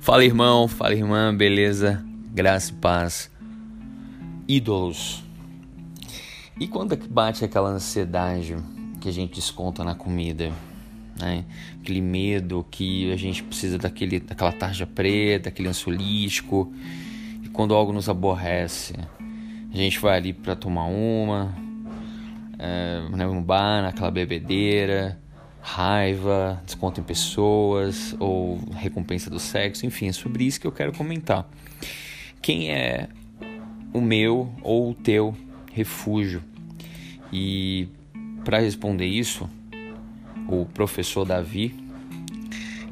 Fala 0.00 0.24
irmão, 0.24 0.66
fala 0.66 0.94
irmã, 0.94 1.32
beleza? 1.36 2.02
Graça 2.32 2.72
e 2.72 2.74
paz. 2.74 3.30
Ídolos. 4.48 5.22
E 6.58 6.66
quando 6.66 6.96
bate 7.06 7.44
aquela 7.44 7.68
ansiedade 7.68 8.56
que 8.98 9.10
a 9.10 9.12
gente 9.12 9.34
desconta 9.34 9.84
na 9.84 9.94
comida, 9.94 10.50
né? 11.20 11.44
Aquele 11.78 12.00
medo 12.00 12.66
que 12.70 13.12
a 13.12 13.16
gente 13.16 13.42
precisa 13.42 13.76
daquele, 13.76 14.20
daquela 14.20 14.52
tarja 14.52 14.86
preta, 14.86 15.50
aquele 15.50 15.68
ansiolítico. 15.68 16.72
E 17.44 17.50
quando 17.50 17.74
algo 17.74 17.92
nos 17.92 18.08
aborrece, 18.08 18.94
a 19.70 19.76
gente 19.76 19.98
vai 19.98 20.16
ali 20.16 20.32
para 20.32 20.56
tomar 20.56 20.86
uma, 20.86 21.54
é, 22.58 23.06
né, 23.14 23.26
no 23.26 23.42
bar, 23.42 23.82
naquela 23.82 24.10
bebedeira 24.10 25.19
raiva, 25.62 26.60
desconto 26.64 27.00
em 27.00 27.04
pessoas 27.04 28.14
ou 28.18 28.58
recompensa 28.74 29.28
do 29.30 29.38
sexo, 29.38 29.86
enfim, 29.86 30.08
é 30.08 30.12
sobre 30.12 30.44
isso 30.44 30.60
que 30.60 30.66
eu 30.66 30.72
quero 30.72 30.92
comentar. 30.92 31.48
Quem 32.40 32.70
é 32.70 33.08
o 33.92 34.00
meu 34.00 34.50
ou 34.62 34.90
o 34.90 34.94
teu 34.94 35.36
refúgio? 35.72 36.42
E 37.32 37.88
para 38.44 38.58
responder 38.58 39.06
isso, 39.06 39.48
o 40.48 40.64
professor 40.66 41.24
Davi, 41.24 41.74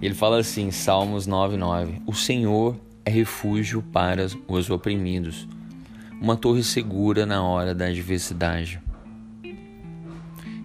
ele 0.00 0.14
fala 0.14 0.38
assim, 0.38 0.70
Salmos 0.70 1.27
9:9: 1.27 2.02
O 2.06 2.14
Senhor 2.14 2.77
é 3.05 3.10
refúgio 3.10 3.82
para 3.82 4.27
os 4.46 4.70
oprimidos, 4.70 5.48
uma 6.20 6.36
torre 6.36 6.62
segura 6.62 7.24
na 7.24 7.42
hora 7.42 7.74
da 7.74 7.86
adversidade. 7.86 8.80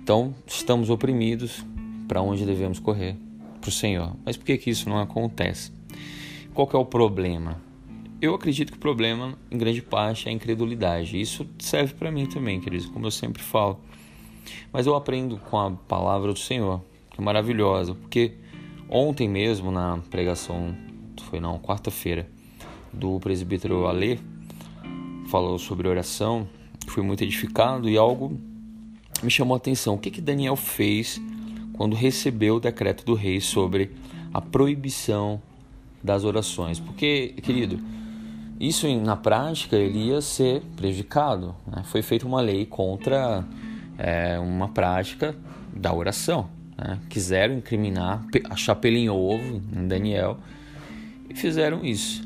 Então, 0.04 0.36
estamos 0.46 0.90
oprimidos, 0.90 1.66
para 2.08 2.22
onde 2.22 2.46
devemos 2.46 2.80
correr? 2.80 3.16
Para 3.60 3.70
o 3.70 3.72
Senhor. 3.72 4.16
Mas 4.26 4.38
por 4.38 4.46
que, 4.46 4.58
que 4.58 4.70
isso 4.70 4.90
não 4.90 5.00
acontece? 5.00 5.72
Qual 6.54 6.70
é 6.74 6.78
o 6.78 6.86
problema? 6.86 7.62
Eu 8.22 8.36
acredito 8.36 8.72
que 8.72 8.78
o 8.78 8.82
problema, 8.82 9.38
em 9.52 9.58
grande 9.58 9.82
parte, 9.82 10.28
é 10.28 10.32
a 10.32 10.34
incredulidade. 10.34 11.20
Isso 11.20 11.46
serve 11.60 11.94
para 11.94 12.12
mim 12.12 12.26
também, 12.26 12.60
queridos, 12.60 12.86
como 12.88 13.06
eu 13.06 13.12
sempre 13.12 13.42
falo. 13.42 13.80
Mas 14.72 14.86
eu 14.86 14.96
aprendo 14.96 15.38
com 15.38 15.60
a 15.60 15.72
palavra 15.72 16.32
do 16.32 16.40
Senhor, 16.40 16.82
que 17.12 17.20
é 17.20 17.24
maravilhosa, 17.24 17.94
porque 17.96 18.34
ontem 18.90 19.28
mesmo, 19.28 19.72
na 19.72 20.00
pregação, 20.10 20.76
foi 21.30 21.40
não, 21.40 21.58
quarta-feira, 21.60 22.28
do 22.94 23.20
presbítero 23.20 23.88
Alê, 23.88 24.20
falou 25.28 25.58
sobre 25.58 25.88
oração, 25.88 26.48
fui 26.88 27.02
muito 27.02 27.24
edificado 27.24 27.90
e 27.90 27.98
algo 27.98 28.40
me 29.24 29.32
chamou 29.32 29.56
a 29.56 29.58
atenção. 29.58 29.96
O 29.96 29.98
que, 29.98 30.12
que 30.12 30.22
Daniel 30.22 30.56
fez 30.56 31.20
quando 31.74 31.96
recebeu 31.96 32.56
o 32.56 32.60
decreto 32.60 33.06
do 33.06 33.14
rei 33.14 33.42
sobre 33.42 33.92
a 34.34 34.42
proibição 34.42 35.42
das 36.04 36.24
orações. 36.24 36.80
Porque, 36.80 37.34
querido, 37.42 37.80
isso 38.60 38.88
na 39.00 39.16
prática 39.16 39.76
ele 39.76 40.08
ia 40.10 40.22
ser 40.22 40.62
prejudicado. 40.76 41.56
Né? 41.68 41.84
Foi 41.86 42.02
feita 42.02 42.26
uma 42.26 42.42
lei 42.42 42.66
contra 42.66 43.44
é, 43.98 44.40
uma 44.40 44.70
prática 44.70 45.36
da 45.76 45.94
oração. 45.94 46.50
Né? 46.78 47.00
Quiseram 47.10 47.56
incriminar, 47.56 48.26
achar 48.50 48.76
pelo 48.76 48.98
em 48.98 49.10
ovo 49.10 49.62
em 49.76 49.88
Daniel 49.88 50.38
e 51.30 51.36
fizeram 51.36 51.84
isso. 51.84 52.24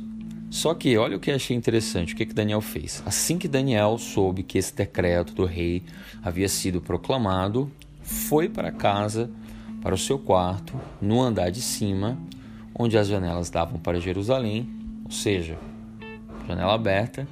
Só 0.49 0.73
que 0.73 0.97
olha 0.97 1.17
o 1.17 1.19
que 1.19 1.29
achei 1.29 1.55
interessante, 1.55 2.13
o 2.13 2.17
que, 2.17 2.25
que 2.25 2.33
Daniel 2.33 2.61
fez. 2.61 3.03
Assim 3.05 3.37
que 3.37 3.47
Daniel 3.47 3.97
soube 3.97 4.43
que 4.43 4.57
esse 4.57 4.73
decreto 4.73 5.33
do 5.33 5.45
rei 5.45 5.83
havia 6.23 6.47
sido 6.47 6.79
proclamado, 6.79 7.69
foi 8.07 8.47
para 8.47 8.71
casa, 8.71 9.29
para 9.81 9.93
o 9.93 9.97
seu 9.97 10.17
quarto, 10.17 10.73
no 11.01 11.21
andar 11.21 11.51
de 11.51 11.61
cima, 11.61 12.17
onde 12.73 12.97
as 12.97 13.07
janelas 13.07 13.49
davam 13.49 13.77
para 13.77 13.99
Jerusalém, 13.99 14.69
ou 15.03 15.11
seja, 15.11 15.57
janela 16.47 16.73
aberta, 16.73 17.27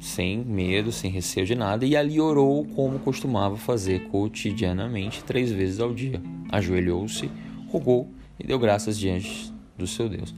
sem 0.00 0.44
medo, 0.44 0.90
sem 0.90 1.12
receio 1.12 1.46
de 1.46 1.54
nada, 1.54 1.86
e 1.86 1.96
ali 1.96 2.20
orou 2.20 2.64
como 2.64 2.98
costumava 2.98 3.56
fazer 3.56 4.08
cotidianamente, 4.08 5.22
três 5.22 5.52
vezes 5.52 5.78
ao 5.78 5.94
dia. 5.94 6.20
Ajoelhou-se, 6.50 7.30
rogou 7.68 8.10
e 8.38 8.44
deu 8.44 8.58
graças 8.58 8.98
diante 8.98 9.52
do 9.78 9.86
seu 9.86 10.08
Deus. 10.08 10.34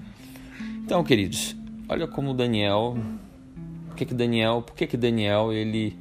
Então, 0.85 1.03
queridos, 1.03 1.57
olha 1.89 2.07
como 2.07 2.35
Daniel, 2.35 2.99
por 3.89 3.97
que 3.97 4.05
que 4.05 4.15
Daniel, 4.15 4.61
por 4.61 4.77
que 4.77 4.87
que 4.87 4.99
Daniel 4.99 5.51
ele 5.51 5.97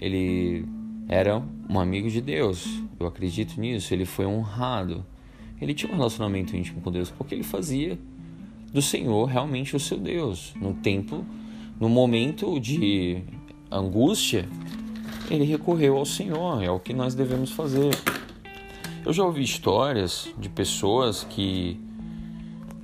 ele 0.00 0.64
era 1.08 1.42
um 1.68 1.78
amigo 1.78 2.08
de 2.08 2.20
Deus. 2.20 2.66
Eu 2.98 3.06
acredito 3.06 3.60
nisso. 3.60 3.92
Ele 3.92 4.04
foi 4.04 4.26
honrado. 4.26 5.04
Ele 5.60 5.74
tinha 5.74 5.92
um 5.92 5.96
relacionamento 5.96 6.56
íntimo 6.56 6.80
com 6.80 6.90
Deus 6.90 7.10
porque 7.10 7.34
ele 7.34 7.44
fazia 7.44 7.98
do 8.72 8.80
Senhor 8.80 9.26
realmente 9.26 9.76
o 9.76 9.80
seu 9.80 9.98
Deus. 9.98 10.54
No 10.60 10.74
tempo, 10.74 11.24
no 11.78 11.88
momento 11.88 12.58
de 12.58 13.22
angústia, 13.70 14.48
ele 15.30 15.44
recorreu 15.44 15.96
ao 15.96 16.04
Senhor. 16.04 16.62
É 16.62 16.70
o 16.70 16.80
que 16.80 16.92
nós 16.92 17.14
devemos 17.14 17.50
fazer. 17.50 17.94
Eu 19.04 19.12
já 19.12 19.24
ouvi 19.24 19.42
histórias 19.42 20.28
de 20.38 20.48
pessoas 20.48 21.24
que 21.24 21.78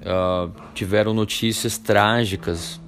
uh, 0.03 0.53
tiveram 0.75 1.15
notícias 1.15 1.79
trágicas 1.79 2.81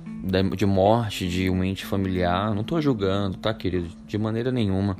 de 0.56 0.66
morte 0.66 1.28
de 1.28 1.48
um 1.48 1.64
ente 1.64 1.84
familiar. 1.84 2.54
Não 2.54 2.62
estou 2.62 2.80
julgando, 2.80 3.38
tá, 3.38 3.52
querido? 3.54 3.88
De 4.06 4.18
maneira 4.18 4.52
nenhuma. 4.52 4.96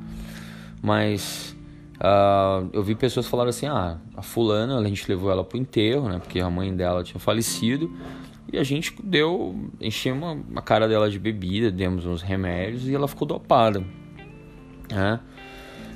Mas 0.83 1.57
uh, 1.97 2.69
eu 2.73 2.83
vi 2.83 2.95
pessoas 2.95 3.27
falar 3.27 3.47
assim: 3.49 3.67
ah, 3.67 3.99
a 4.17 4.23
fulana, 4.23 4.79
a 4.79 4.85
gente 4.85 5.09
levou 5.09 5.31
ela 5.31 5.45
pro 5.45 5.59
enterro, 5.59 6.09
né? 6.09 6.19
Porque 6.19 6.41
a 6.41 6.49
mãe 6.51 6.75
dela 6.75 7.05
tinha 7.05 7.21
falecido. 7.21 7.91
E 8.53 8.59
a 8.59 8.65
gente 8.65 8.97
deu, 9.03 9.71
enchemos 9.81 10.39
a 10.57 10.63
cara 10.63 10.89
dela 10.89 11.09
de 11.09 11.21
bebida, 11.21 11.71
demos 11.71 12.05
uns 12.05 12.21
remédios 12.21 12.89
e 12.89 12.95
ela 12.95 13.07
ficou 13.07 13.27
dopada. 13.27 13.85
Né? 14.91 15.21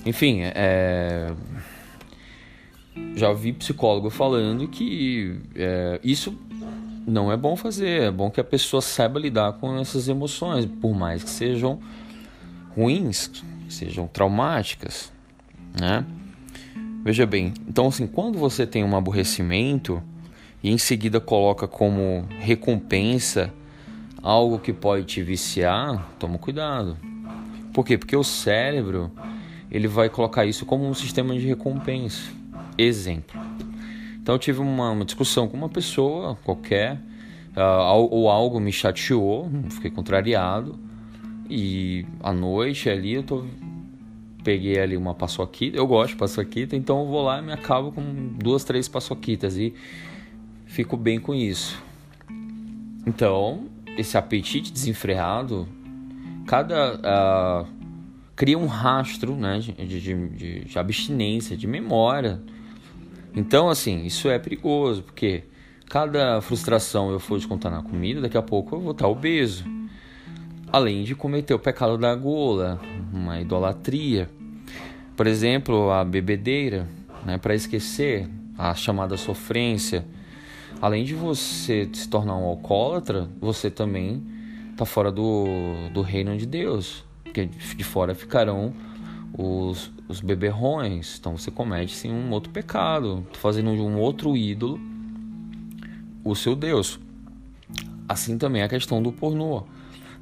Enfim, 0.07 0.43
é... 0.43 1.33
já 3.17 3.33
vi 3.33 3.53
psicólogo 3.53 4.09
falando 4.09 4.69
que 4.69 5.41
é, 5.57 5.99
isso 6.05 6.39
não 7.07 7.31
é 7.31 7.37
bom 7.37 7.57
fazer. 7.57 8.03
É 8.03 8.11
bom 8.11 8.31
que 8.31 8.41
a 8.41 8.45
pessoa 8.45 8.81
saiba 8.81 9.19
lidar 9.19 9.55
com 9.55 9.79
essas 9.79 10.09
emoções, 10.09 10.67
por 10.67 10.95
mais 10.95 11.23
que 11.23 11.31
sejam 11.31 11.79
ruins, 12.77 13.31
sejam 13.69 14.07
traumáticas, 14.07 15.13
né? 15.79 16.05
Veja 17.05 17.27
bem, 17.27 17.53
então 17.69 17.89
assim, 17.89 18.07
quando 18.07 18.39
você 18.39 18.67
tem 18.67 18.83
um 18.83 18.97
aborrecimento 18.97 20.03
e 20.63 20.71
em 20.71 20.79
seguida 20.79 21.21
coloca 21.21 21.69
como 21.69 22.27
recompensa 22.41 23.53
algo 24.23 24.59
que 24.59 24.73
pode 24.73 25.05
te 25.05 25.23
viciar, 25.23 26.11
toma 26.19 26.39
cuidado. 26.39 26.97
Por 27.75 27.85
quê? 27.85 27.99
Porque 27.99 28.17
o 28.17 28.25
cérebro 28.25 29.13
ele 29.71 29.87
vai 29.87 30.09
colocar 30.09 30.47
isso 30.47 30.65
como 30.65 30.89
um 30.89 30.95
sistema 30.95 31.35
de 31.35 31.47
recompensa. 31.47 32.33
Exemplo. 32.79 33.39
Então 34.25 34.37
eu 34.37 34.39
tive 34.39 34.61
uma, 34.61 34.91
uma 34.91 35.05
discussão 35.05 35.47
com 35.47 35.55
uma 35.55 35.69
pessoa 35.69 36.35
qualquer, 36.43 36.95
uh, 37.55 38.09
ou 38.11 38.31
algo 38.31 38.59
me 38.59 38.73
chateou, 38.73 39.51
fiquei 39.69 39.91
contrariado. 39.91 40.79
E 41.51 42.07
à 42.23 42.33
noite 42.33 42.89
ali 42.89 43.13
eu 43.13 43.23
tô 43.23 43.45
peguei 44.43 44.81
ali 44.81 44.97
uma 44.97 45.15
paçoquita, 45.15 45.77
eu 45.77 45.87
gosto 45.87 46.13
de 46.13 46.17
paçoquita, 46.17 46.75
então 46.75 47.01
eu 47.01 47.07
vou 47.07 47.23
lá 47.23 47.39
e 47.39 47.43
me 47.43 47.53
acabo 47.53 47.93
com 47.93 48.03
duas, 48.39 48.65
três 48.65 48.89
paçoquitas 48.89 49.59
e 49.59 49.75
fico 50.65 50.97
bem 50.97 51.21
com 51.21 51.35
isso. 51.35 51.79
Então, 53.07 53.67
esse 53.99 54.17
apetite 54.17 54.73
desenfreado, 54.73 55.69
cada 56.47 56.95
uh, 56.95 57.69
cria 58.35 58.59
um 58.59 58.67
rastro 58.67 59.37
né, 59.37 59.59
de, 59.59 60.01
de, 60.01 60.29
de, 60.29 60.65
de 60.65 60.79
abstinência, 60.79 61.55
de 61.59 61.67
memória. 61.67 62.41
Então, 63.35 63.69
assim, 63.69 64.05
isso 64.05 64.29
é 64.29 64.39
perigoso, 64.39 65.03
porque 65.03 65.45
cada 65.89 66.41
frustração 66.41 67.11
eu 67.11 67.19
for 67.19 67.37
descontar 67.39 67.71
na 67.71 67.83
comida, 67.83 68.21
daqui 68.21 68.37
a 68.37 68.43
pouco 68.43 68.77
eu 68.77 68.81
vou 68.81 68.93
estar 68.93 69.09
obeso 69.09 69.65
além 70.75 71.05
de 71.05 71.15
cometer 71.15 71.55
o 71.55 71.59
pecado 71.59 71.97
da 71.97 72.13
gula, 72.17 72.81
uma 73.13 73.41
idolatria. 73.41 74.29
Por 75.17 75.25
exemplo, 75.25 75.93
a 75.93 76.05
bebedeira, 76.05 76.89
né, 77.25 77.39
para 77.39 77.55
esquecer 77.55 78.29
a 78.59 78.75
chamada 78.75 79.17
sofrência. 79.17 80.05
Além 80.83 81.05
de 81.05 81.15
você 81.15 81.89
se 81.93 82.09
tornar 82.09 82.37
um 82.37 82.43
alcoólatra, 82.47 83.29
você 83.41 83.71
também 83.71 84.21
está 84.73 84.85
fora 84.85 85.13
do, 85.13 85.45
do 85.93 86.03
reino 86.03 86.37
de 86.37 86.45
Deus, 86.45 87.05
porque 87.23 87.47
de 87.47 87.85
fora 87.85 88.13
ficarão 88.13 88.75
os, 89.39 89.93
os 90.09 90.21
beberrões. 90.21 91.17
Então 91.19 91.37
você 91.37 91.51
comete 91.51 91.95
sim 91.95 92.13
um 92.13 92.31
outro 92.31 92.51
pecado, 92.51 93.27
fazendo 93.35 93.75
de 93.75 93.81
um 93.81 93.99
outro 93.99 94.37
ídolo 94.37 94.81
o 96.25 96.35
seu 96.35 96.57
Deus. 96.57 96.99
Assim 98.09 98.39
também 98.39 98.63
é 98.63 98.65
a 98.65 98.69
questão 98.69 99.03
do 99.03 99.13
pornô. 99.13 99.65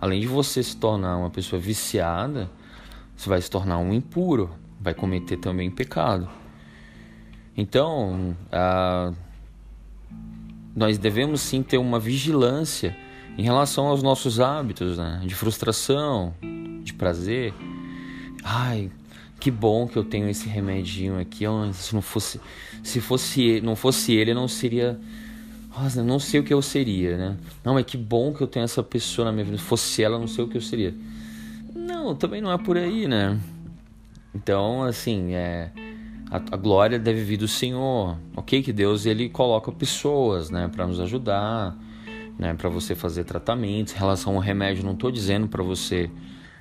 Além 0.01 0.21
de 0.21 0.27
você 0.27 0.63
se 0.63 0.77
tornar 0.77 1.17
uma 1.17 1.31
pessoa 1.31 1.61
viciada, 1.61 2.51
você 3.17 3.29
vai 3.29 3.41
se 3.41 3.49
tornar 3.49 3.79
um 3.79 3.95
impuro, 3.95 4.51
vai 4.81 4.95
cometer 4.95 5.37
também 5.37 5.71
pecado. 5.71 6.29
Então, 7.57 8.37
nós 10.75 10.99
devemos 10.99 11.41
sim 11.41 11.63
ter 11.63 11.79
uma 11.79 12.01
vigilância 12.01 12.97
em 13.39 13.43
relação 13.43 13.87
aos 13.87 14.03
nossos 14.03 14.41
hábitos, 14.41 14.99
né? 14.99 15.23
De 15.25 15.35
frustração, 15.35 16.35
de 16.83 16.93
prazer. 16.95 17.55
Ai, 18.43 18.91
que 19.43 19.51
bom 19.51 19.89
que 19.89 19.97
eu 19.97 20.05
tenho 20.05 20.29
esse 20.29 20.49
remedinho 20.49 21.19
aqui. 21.19 21.45
Se 21.73 21.93
não 21.93 22.01
fosse, 22.01 22.41
se 22.81 23.01
fosse, 23.01 23.61
não 23.61 23.75
fosse 23.75 24.13
ele, 24.15 24.33
não 24.33 24.47
seria. 24.47 25.01
Nossa, 25.69 26.01
não 26.05 26.21
sei 26.21 26.39
o 26.39 26.45
que 26.45 26.55
eu 26.55 26.63
seria, 26.63 27.17
né? 27.17 27.37
Não, 27.65 27.75
mas 27.75 27.85
que 27.85 27.97
bom 27.97 28.33
que 28.33 28.41
eu 28.41 28.47
tenho 28.47 28.63
essa 28.63 28.85
pessoa 28.85 29.25
na 29.25 29.33
minha 29.33 29.45
vida. 29.45 29.59
Se 29.59 29.65
fosse 29.65 30.01
ela, 30.01 30.17
não 30.17 30.29
sei 30.29 30.45
o 30.45 30.49
que 30.49 30.57
eu 30.57 30.61
seria. 30.61 30.95
Não, 31.75 32.15
também 32.15 32.41
não 32.41 32.53
é 32.53 32.59
por 32.59 32.79
aí, 32.79 33.09
né? 33.09 33.37
Então, 34.33 34.85
assim, 34.85 35.35
é 35.35 35.73
a, 36.31 36.37
a, 36.37 36.57
glória 36.57 36.97
deve 36.97 37.25
vir 37.25 37.39
do 37.39 37.49
Senhor. 37.49 38.17
Ok, 38.37 38.63
que 38.63 38.73
Deus 38.73 39.07
ele 39.07 39.29
coloca 39.29 39.73
pessoas, 39.73 40.51
né, 40.51 40.71
para 40.73 40.87
nos 40.87 41.01
ajudar, 41.01 41.77
né, 42.39 42.55
para 42.55 42.69
você 42.69 42.95
fazer 42.95 43.25
tratamentos. 43.25 43.93
Em 43.93 43.99
relação 43.99 44.37
ao 44.37 44.41
remédio, 44.41 44.85
não 44.85 44.93
estou 44.93 45.11
dizendo 45.11 45.49
para 45.49 45.65
você 45.65 46.09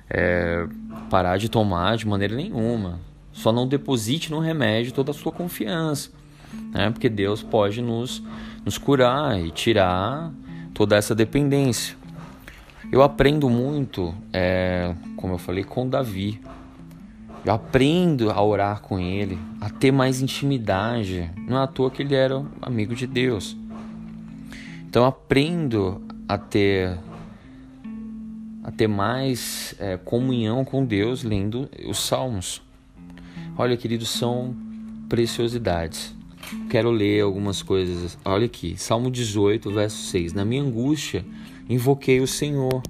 é, 0.08 0.66
parar 1.10 1.38
de 1.38 1.48
tomar 1.48 1.96
de 1.96 2.06
maneira 2.06 2.34
nenhuma. 2.34 3.00
Só 3.32 3.50
não 3.52 3.66
deposite 3.66 4.30
no 4.30 4.40
remédio 4.40 4.92
toda 4.92 5.10
a 5.10 5.14
sua 5.14 5.32
confiança, 5.32 6.10
né, 6.72 6.90
porque 6.90 7.08
Deus 7.08 7.42
pode 7.42 7.80
nos 7.80 8.22
nos 8.64 8.78
curar 8.78 9.40
e 9.40 9.50
tirar 9.50 10.32
toda 10.72 10.96
essa 10.96 11.14
dependência. 11.14 11.96
Eu 12.90 13.02
aprendo 13.02 13.48
muito, 13.48 14.14
é, 14.32 14.94
como 15.16 15.34
eu 15.34 15.38
falei, 15.38 15.64
com 15.64 15.88
Davi. 15.88 16.40
Eu 17.44 17.52
aprendo 17.52 18.30
a 18.30 18.40
orar 18.40 18.80
com 18.82 19.00
ele, 19.00 19.38
a 19.60 19.68
ter 19.68 19.90
mais 19.90 20.20
intimidade. 20.20 21.28
Não 21.48 21.58
é 21.58 21.64
à 21.64 21.66
toa 21.66 21.90
que 21.90 22.02
ele 22.02 22.14
era 22.14 22.44
amigo 22.60 22.94
de 22.94 23.06
Deus. 23.06 23.56
Então 24.88 25.04
aprendo 25.04 26.02
a 26.28 26.38
ter 26.38 26.98
a 28.62 28.70
ter 28.70 28.86
mais 28.86 29.74
é, 29.78 29.96
comunhão 29.96 30.64
com 30.64 30.84
Deus 30.84 31.24
lendo 31.24 31.68
os 31.88 31.98
Salmos. 31.98 32.62
Olha, 33.56 33.76
queridos, 33.76 34.08
são 34.08 34.56
preciosidades. 35.08 36.14
Quero 36.70 36.90
ler 36.90 37.22
algumas 37.22 37.62
coisas. 37.62 38.16
Olha 38.24 38.46
aqui, 38.46 38.76
Salmo 38.76 39.10
18, 39.10 39.70
verso 39.70 39.96
6. 40.06 40.32
Na 40.32 40.44
minha 40.44 40.62
angústia, 40.62 41.24
invoquei 41.68 42.20
o 42.20 42.26
Senhor, 42.26 42.82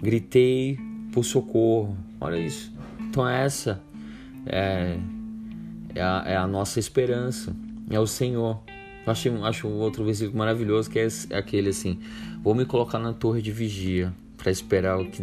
gritei 0.00 0.78
por 1.12 1.24
socorro. 1.24 1.96
Olha 2.20 2.38
isso. 2.38 2.72
Então 3.00 3.26
essa 3.26 3.82
é, 4.46 4.98
é, 5.94 6.02
a, 6.02 6.24
é 6.26 6.36
a 6.36 6.46
nossa 6.46 6.80
esperança, 6.80 7.54
é 7.88 7.98
o 8.00 8.06
Senhor. 8.06 8.60
Eu 9.06 9.12
acho, 9.12 9.44
acho 9.44 9.68
outro 9.68 10.04
versículo 10.04 10.36
maravilhoso 10.36 10.90
que 10.90 10.98
é 10.98 11.08
aquele 11.34 11.70
assim: 11.70 11.98
Vou 12.42 12.54
me 12.54 12.64
colocar 12.64 12.98
na 12.98 13.12
torre 13.12 13.40
de 13.40 13.50
vigia 13.52 14.12
para 14.38 14.50
esperar 14.50 14.98
o 14.98 15.10
que, 15.10 15.22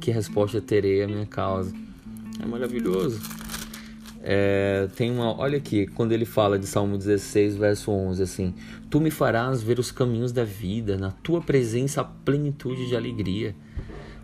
que 0.00 0.10
resposta 0.10 0.60
terei 0.60 1.02
à 1.02 1.06
minha 1.06 1.24
causa. 1.24 1.72
É 2.42 2.44
maravilhoso. 2.44 3.20
É, 4.22 4.88
tem 4.96 5.10
uma, 5.10 5.38
olha 5.38 5.56
aqui, 5.56 5.86
quando 5.86 6.10
ele 6.10 6.24
fala 6.24 6.58
de 6.58 6.66
Salmo 6.66 6.98
16, 6.98 7.56
verso 7.56 7.92
11, 7.92 8.22
assim: 8.22 8.54
Tu 8.90 9.00
me 9.00 9.10
farás 9.10 9.62
ver 9.62 9.78
os 9.78 9.92
caminhos 9.92 10.32
da 10.32 10.42
vida, 10.42 10.98
na 10.98 11.12
tua 11.12 11.40
presença 11.40 12.00
a 12.00 12.04
plenitude 12.04 12.88
de 12.88 12.96
alegria. 12.96 13.54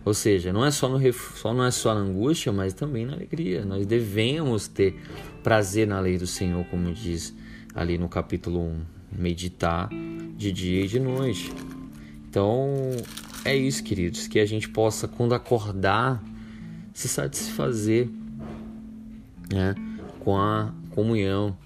Ou 0.04 0.12
seja, 0.12 0.52
não 0.52 0.64
é 0.64 0.72
só, 0.72 0.88
no, 0.88 1.12
só 1.12 1.54
não 1.54 1.64
é 1.64 1.70
só 1.70 1.94
na 1.94 2.00
angústia, 2.00 2.52
mas 2.52 2.74
também 2.74 3.06
na 3.06 3.12
alegria. 3.12 3.64
Nós 3.64 3.86
devemos 3.86 4.66
ter 4.66 4.96
prazer 5.44 5.86
na 5.86 6.00
lei 6.00 6.18
do 6.18 6.26
Senhor, 6.26 6.64
como 6.64 6.92
diz 6.92 7.32
ali 7.72 7.96
no 7.96 8.08
capítulo 8.08 8.60
1, 8.60 8.80
meditar 9.12 9.88
de 10.36 10.50
dia 10.50 10.84
e 10.84 10.88
de 10.88 10.98
noite. 10.98 11.52
Então, 12.28 12.90
é 13.44 13.56
isso, 13.56 13.82
queridos, 13.82 14.26
que 14.28 14.38
a 14.38 14.46
gente 14.46 14.68
possa 14.68 15.08
quando 15.08 15.34
acordar 15.34 16.22
se 16.94 17.08
satisfazer, 17.08 18.08
né, 19.52 19.74
com 20.20 20.36
a 20.36 20.72
comunhão 20.90 21.56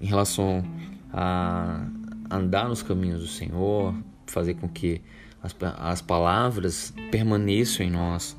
em 0.00 0.06
relação 0.06 0.64
a 1.12 1.86
andar 2.30 2.68
nos 2.68 2.82
caminhos 2.82 3.20
do 3.20 3.28
Senhor, 3.28 3.94
fazer 4.26 4.54
com 4.54 4.68
que 4.68 5.00
as, 5.42 5.54
as 5.78 6.02
palavras 6.02 6.92
permaneçam 7.10 7.86
em 7.86 7.90
nós. 7.90 8.36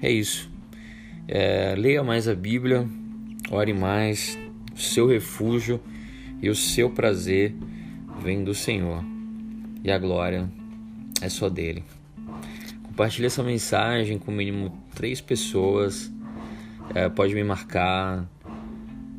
É 0.00 0.10
isso. 0.10 0.50
É, 1.26 1.74
leia 1.76 2.04
mais 2.04 2.28
a 2.28 2.34
Bíblia, 2.34 2.86
ore 3.50 3.72
mais, 3.72 4.38
o 4.74 4.78
seu 4.78 5.06
refúgio 5.08 5.80
e 6.40 6.48
o 6.48 6.54
seu 6.54 6.90
prazer 6.90 7.54
vem 8.22 8.44
do 8.44 8.54
Senhor 8.54 9.04
e 9.82 9.90
a 9.90 9.98
glória 9.98 10.48
é 11.20 11.28
só 11.28 11.48
dele. 11.48 11.82
Compartilhe 12.94 13.26
essa 13.26 13.42
mensagem 13.42 14.18
com 14.18 14.30
mínimo 14.30 14.84
três 14.94 15.20
pessoas. 15.20 16.12
É, 16.94 17.08
pode 17.08 17.34
me 17.34 17.42
marcar. 17.42 18.28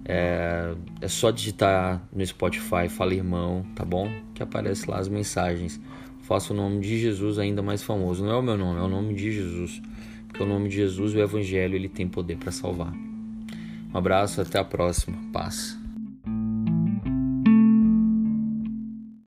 É, 0.06 0.74
é 1.02 1.08
só 1.08 1.32
digitar 1.32 2.02
no 2.14 2.26
Spotify 2.26 2.88
Fala 2.88 3.14
Irmão, 3.14 3.66
tá 3.76 3.84
bom? 3.84 4.10
Que 4.34 4.44
aparece 4.44 4.90
lá 4.90 5.00
as 5.00 5.08
mensagens 5.08 5.82
faça 6.26 6.54
o 6.54 6.56
nome 6.56 6.80
de 6.80 7.00
Jesus 7.00 7.38
ainda 7.38 7.62
mais 7.62 7.84
famoso. 7.84 8.24
Não 8.24 8.32
é 8.32 8.36
o 8.36 8.42
meu 8.42 8.58
nome, 8.58 8.80
é 8.80 8.84
o 8.84 8.90
nome 8.90 9.14
de 9.14 9.32
Jesus. 9.32 9.82
Porque 10.28 10.44
o 10.44 10.46
nome 10.46 10.70
de 10.70 10.76
Jesus, 10.76 11.14
o 11.14 11.20
Evangelho, 11.20 11.76
ele 11.76 11.88
tem 11.88 12.08
poder 12.08 12.38
para 12.38 12.52
salvar. 12.52 12.92
Um 12.92 13.98
abraço, 13.98 14.42
até 14.42 14.60
a 14.60 14.64
próxima. 14.64 15.18
Paz. 15.32 15.78